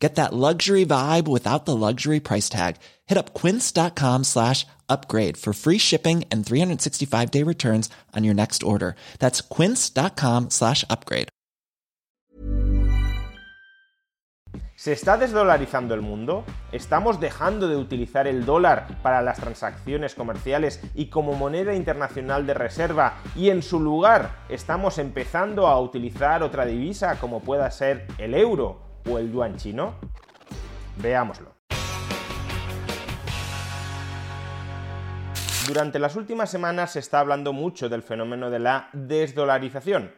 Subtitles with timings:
[0.00, 2.76] Get that luxury vibe without the luxury price tag.
[3.06, 8.62] Hit up quince.com slash upgrade for free shipping and 365 day returns on your next
[8.62, 8.96] order.
[9.18, 11.28] That's quince.com slash upgrade.
[14.74, 16.42] ¿Se está desdolarizando el mundo?
[16.72, 22.54] ¿Estamos dejando de utilizar el dólar para las transacciones comerciales y como moneda internacional de
[22.54, 28.32] reserva y en su lugar estamos empezando a utilizar otra divisa como pueda ser el
[28.32, 29.94] euro o el yuan chino?
[30.96, 31.60] Veámoslo.
[35.66, 40.12] Durante las últimas semanas se está hablando mucho del fenómeno de la desdolarización,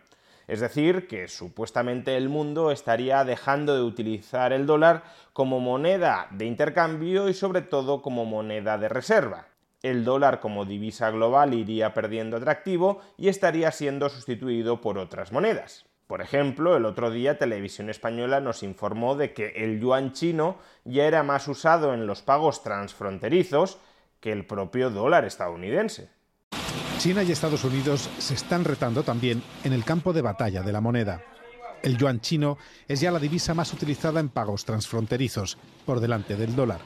[0.48, 6.46] es decir, que supuestamente el mundo estaría dejando de utilizar el dólar como moneda de
[6.46, 9.46] intercambio y sobre todo como moneda de reserva.
[9.82, 15.84] El dólar como divisa global iría perdiendo atractivo y estaría siendo sustituido por otras monedas.
[16.12, 21.04] Por ejemplo, el otro día Televisión Española nos informó de que el yuan chino ya
[21.04, 23.78] era más usado en los pagos transfronterizos
[24.20, 26.10] que el propio dólar estadounidense.
[26.98, 30.82] China y Estados Unidos se están retando también en el campo de batalla de la
[30.82, 31.22] moneda.
[31.82, 36.54] El yuan chino es ya la divisa más utilizada en pagos transfronterizos, por delante del
[36.54, 36.80] dólar.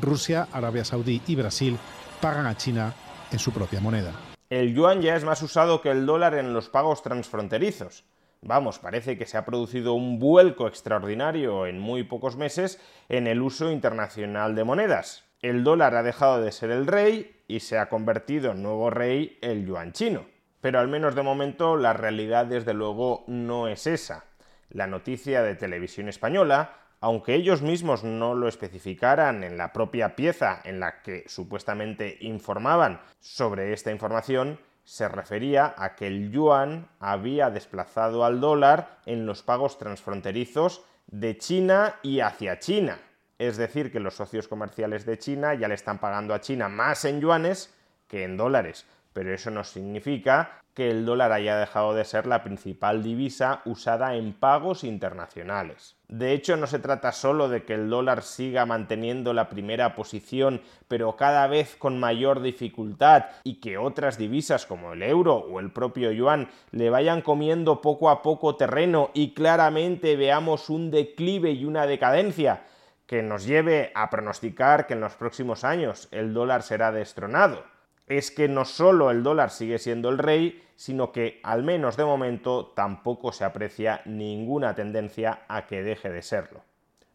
[0.00, 1.76] Rusia, Arabia Saudí y Brasil
[2.20, 2.94] pagan a China
[3.32, 4.12] en su propia moneda.
[4.48, 8.04] El yuan ya es más usado que el dólar en los pagos transfronterizos.
[8.42, 13.42] Vamos, parece que se ha producido un vuelco extraordinario en muy pocos meses en el
[13.42, 15.24] uso internacional de monedas.
[15.42, 19.38] El dólar ha dejado de ser el rey y se ha convertido en nuevo rey
[19.42, 20.26] el yuan chino.
[20.62, 24.24] Pero al menos de momento la realidad desde luego no es esa.
[24.70, 30.60] La noticia de televisión española, aunque ellos mismos no lo especificaran en la propia pieza
[30.64, 37.48] en la que supuestamente informaban sobre esta información, se refería a que el yuan había
[37.48, 42.98] desplazado al dólar en los pagos transfronterizos de China y hacia China.
[43.38, 47.04] Es decir, que los socios comerciales de China ya le están pagando a China más
[47.04, 47.72] en yuanes
[48.08, 52.44] que en dólares, pero eso no significa que el dólar haya dejado de ser la
[52.44, 55.96] principal divisa usada en pagos internacionales.
[56.08, 60.62] De hecho, no se trata solo de que el dólar siga manteniendo la primera posición,
[60.86, 65.72] pero cada vez con mayor dificultad, y que otras divisas como el euro o el
[65.72, 71.64] propio yuan le vayan comiendo poco a poco terreno y claramente veamos un declive y
[71.64, 72.64] una decadencia
[73.06, 77.64] que nos lleve a pronosticar que en los próximos años el dólar será destronado
[78.10, 82.04] es que no solo el dólar sigue siendo el rey, sino que, al menos de
[82.04, 86.60] momento, tampoco se aprecia ninguna tendencia a que deje de serlo.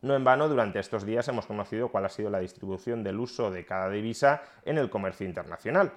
[0.01, 3.51] No en vano, durante estos días hemos conocido cuál ha sido la distribución del uso
[3.51, 5.91] de cada divisa en el comercio internacional.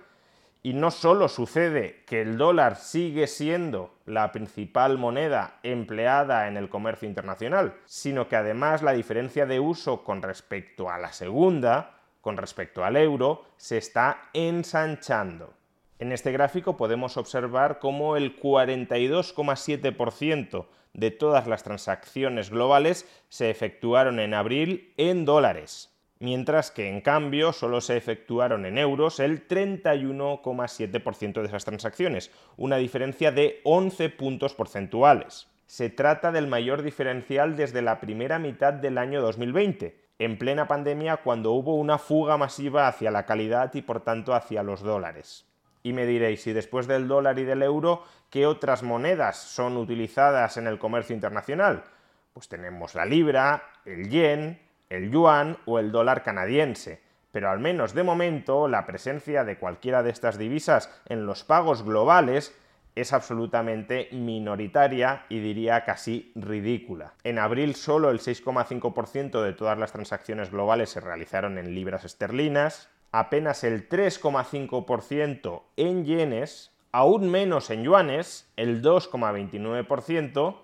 [0.64, 6.68] Y no solo sucede que el dólar sigue siendo la principal moneda empleada en el
[6.68, 11.97] comercio internacional, sino que además la diferencia de uso con respecto a la segunda,
[12.28, 15.54] con respecto al euro se está ensanchando.
[15.98, 24.20] En este gráfico podemos observar cómo el 42,7% de todas las transacciones globales se efectuaron
[24.20, 31.40] en abril en dólares, mientras que en cambio solo se efectuaron en euros el 31,7%
[31.40, 35.48] de esas transacciones, una diferencia de 11 puntos porcentuales.
[35.64, 41.18] Se trata del mayor diferencial desde la primera mitad del año 2020, en plena pandemia
[41.18, 45.46] cuando hubo una fuga masiva hacia la calidad y por tanto hacia los dólares.
[45.82, 50.56] Y me diréis, si después del dólar y del euro, ¿qué otras monedas son utilizadas
[50.56, 51.84] en el comercio internacional?
[52.32, 57.00] Pues tenemos la libra, el yen, el yuan o el dólar canadiense.
[57.30, 61.84] Pero al menos de momento la presencia de cualquiera de estas divisas en los pagos
[61.84, 62.56] globales
[63.00, 67.14] es absolutamente minoritaria y diría casi ridícula.
[67.24, 72.90] En abril solo el 6,5% de todas las transacciones globales se realizaron en libras esterlinas,
[73.12, 80.56] apenas el 3,5% en yenes, aún menos en yuanes, el 2,29%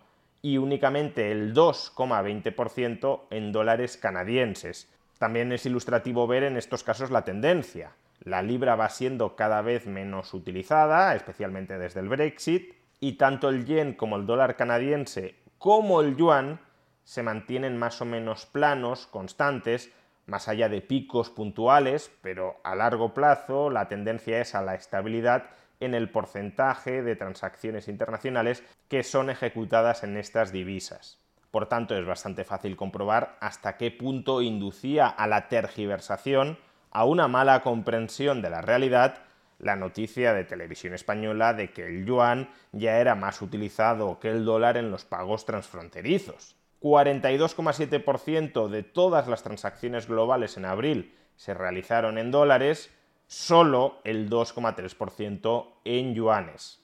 [0.42, 4.90] y únicamente el 2,20% en dólares canadienses.
[5.18, 7.92] También es ilustrativo ver en estos casos la tendencia.
[8.24, 13.66] La libra va siendo cada vez menos utilizada, especialmente desde el Brexit, y tanto el
[13.66, 16.60] yen como el dólar canadiense como el yuan
[17.04, 19.90] se mantienen más o menos planos, constantes,
[20.26, 25.44] más allá de picos puntuales, pero a largo plazo la tendencia es a la estabilidad
[25.80, 31.18] en el porcentaje de transacciones internacionales que son ejecutadas en estas divisas.
[31.50, 36.58] Por tanto, es bastante fácil comprobar hasta qué punto inducía a la tergiversación,
[36.94, 39.18] a una mala comprensión de la realidad,
[39.58, 44.44] la noticia de televisión española de que el yuan ya era más utilizado que el
[44.44, 46.56] dólar en los pagos transfronterizos.
[46.80, 52.94] 42,7% de todas las transacciones globales en abril se realizaron en dólares,
[53.26, 56.80] solo el 2,3% en yuanes.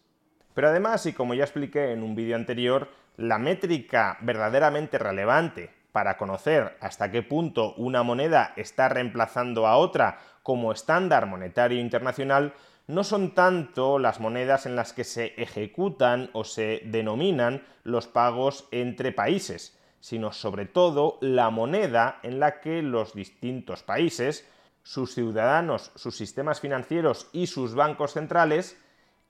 [0.54, 6.16] Pero además, y como ya expliqué en un vídeo anterior, la métrica verdaderamente relevante para
[6.16, 12.54] conocer hasta qué punto una moneda está reemplazando a otra como estándar monetario internacional
[12.90, 18.66] no son tanto las monedas en las que se ejecutan o se denominan los pagos
[18.72, 24.48] entre países, sino sobre todo la moneda en la que los distintos países,
[24.82, 28.76] sus ciudadanos, sus sistemas financieros y sus bancos centrales,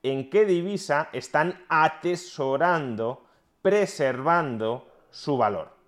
[0.01, 3.25] en qué divisa están atesorando,
[3.61, 5.80] preservando su valor.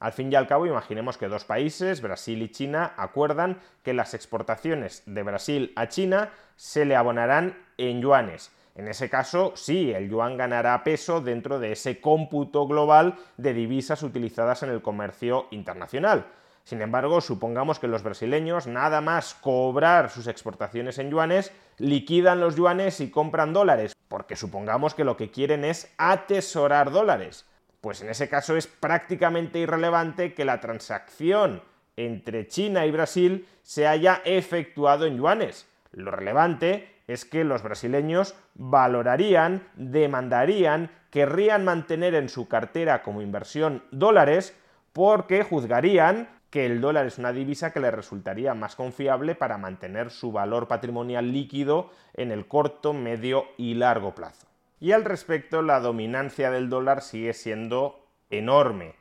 [0.00, 4.14] Al fin y al cabo, imaginemos que dos países, Brasil y China, acuerdan que las
[4.14, 10.08] exportaciones de Brasil a China se le abonarán en yuanes en ese caso, sí, el
[10.08, 16.26] yuan ganará peso dentro de ese cómputo global de divisas utilizadas en el comercio internacional.
[16.62, 22.54] Sin embargo, supongamos que los brasileños, nada más cobrar sus exportaciones en yuanes, liquidan los
[22.54, 27.46] yuanes y compran dólares, porque supongamos que lo que quieren es atesorar dólares.
[27.80, 31.62] Pues en ese caso es prácticamente irrelevante que la transacción
[31.96, 35.68] entre China y Brasil se haya efectuado en yuanes.
[35.92, 43.82] Lo relevante es que los brasileños valorarían, demandarían, querrían mantener en su cartera como inversión
[43.90, 44.56] dólares
[44.92, 50.10] porque juzgarían que el dólar es una divisa que les resultaría más confiable para mantener
[50.10, 54.47] su valor patrimonial líquido en el corto, medio y largo plazo.
[54.80, 58.94] Y al respecto, la dominancia del dólar sigue siendo enorme.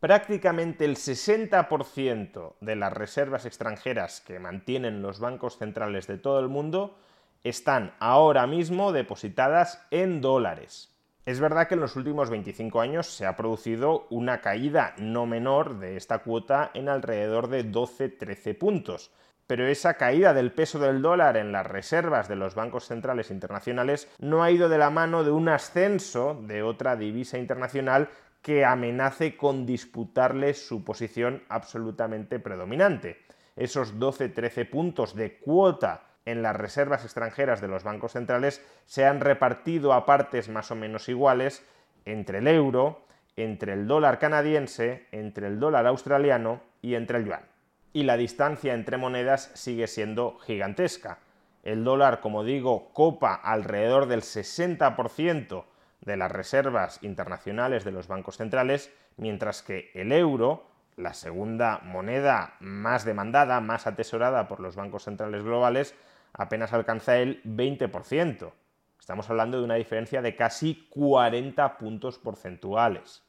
[0.00, 6.48] Prácticamente el 60% de las reservas extranjeras que mantienen los bancos centrales de todo el
[6.48, 6.98] mundo
[7.42, 10.94] están ahora mismo depositadas en dólares.
[11.24, 15.78] Es verdad que en los últimos 25 años se ha producido una caída no menor
[15.78, 19.10] de esta cuota en alrededor de 12-13 puntos,
[19.46, 24.08] pero esa caída del peso del dólar en las reservas de los bancos centrales internacionales
[24.18, 28.08] no ha ido de la mano de un ascenso de otra divisa internacional
[28.40, 33.22] que amenace con disputarle su posición absolutamente predominante.
[33.56, 39.20] Esos 12-13 puntos de cuota en las reservas extranjeras de los bancos centrales se han
[39.20, 41.64] repartido a partes más o menos iguales
[42.04, 43.06] entre el euro,
[43.36, 47.53] entre el dólar canadiense, entre el dólar australiano y entre el yuan.
[47.94, 51.20] Y la distancia entre monedas sigue siendo gigantesca.
[51.62, 55.64] El dólar, como digo, copa alrededor del 60%
[56.00, 62.56] de las reservas internacionales de los bancos centrales, mientras que el euro, la segunda moneda
[62.58, 65.94] más demandada, más atesorada por los bancos centrales globales,
[66.32, 68.52] apenas alcanza el 20%.
[68.98, 73.22] Estamos hablando de una diferencia de casi 40 puntos porcentuales.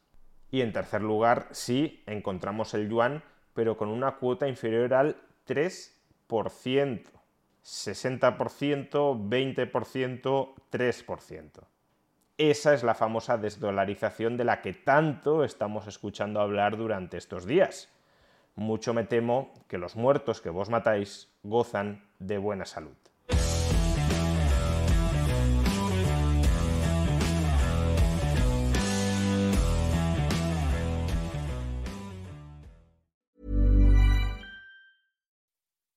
[0.49, 3.23] Y en tercer lugar, sí encontramos el yuan,
[3.55, 5.15] pero con una cuota inferior al
[5.47, 7.15] 3%.
[7.65, 11.51] 60%, 20%, 3%.
[12.37, 17.89] Esa es la famosa desdolarización de la que tanto estamos escuchando hablar durante estos días.
[18.53, 22.95] Mucho me temo que los muertos que vos matáis gozan de buena salud.